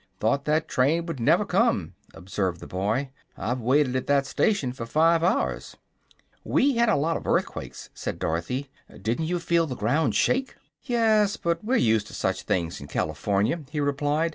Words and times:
"Thought 0.19 0.45
that 0.45 0.67
train 0.67 1.05
would 1.05 1.19
never 1.19 1.45
come," 1.45 1.93
observed 2.15 2.59
the 2.59 2.65
boy. 2.65 3.11
"I've 3.37 3.61
waited 3.61 3.95
at 3.95 4.07
that 4.07 4.25
station 4.25 4.73
for 4.73 4.87
five 4.87 5.23
hours." 5.23 5.77
"We 6.43 6.77
had 6.77 6.89
a 6.89 6.95
lot 6.95 7.17
of 7.17 7.27
earthquakes," 7.27 7.91
said 7.93 8.17
Dorothy. 8.17 8.71
"Didn't 8.99 9.25
you 9.25 9.37
feel 9.37 9.67
the 9.67 9.75
ground 9.75 10.15
shake?" 10.15 10.55
"Yes; 10.81 11.37
but 11.37 11.63
we're 11.63 11.75
used 11.75 12.07
to 12.07 12.15
such 12.15 12.41
things 12.41 12.81
in 12.81 12.87
California," 12.87 13.61
he 13.69 13.79
replied. 13.79 14.29